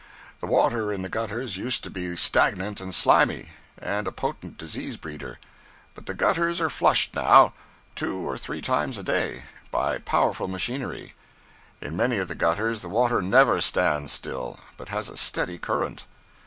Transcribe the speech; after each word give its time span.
The 0.39 0.47
water 0.47 0.91
in 0.91 1.03
the 1.03 1.09
gutters 1.09 1.57
used 1.57 1.83
to 1.83 1.91
be 1.91 2.15
stagnant 2.15 2.81
and 2.81 2.91
slimy, 2.91 3.51
and 3.77 4.07
a 4.07 4.11
potent 4.11 4.57
disease 4.57 4.97
breeder; 4.97 5.37
but 5.93 6.07
the 6.07 6.15
gutters 6.15 6.59
are 6.59 6.71
flushed 6.71 7.13
now, 7.13 7.53
two 7.93 8.17
or 8.27 8.35
three 8.35 8.61
times 8.63 8.97
a 8.97 9.03
day, 9.03 9.43
by 9.69 9.99
powerful 9.99 10.47
machinery; 10.47 11.13
in 11.81 11.95
many 11.95 12.17
of 12.17 12.29
the 12.29 12.33
gutters 12.33 12.81
the 12.81 12.89
water 12.89 13.21
never 13.21 13.61
stands 13.61 14.11
still, 14.11 14.59
but 14.75 14.89
has 14.89 15.07
a 15.07 15.17
steady 15.17 15.59
current. 15.59 16.07